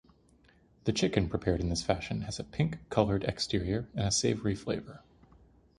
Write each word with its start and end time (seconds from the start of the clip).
The 0.85 0.93
chicken 0.93 1.29
prepared 1.29 1.61
in 1.61 1.69
this 1.69 1.83
fashion 1.83 2.21
has 2.21 2.39
a 2.39 2.43
pink-colored 2.43 3.23
exterior 3.23 3.87
and 3.93 4.07
a 4.07 4.11
savory 4.11 4.55
flavor. 4.55 5.03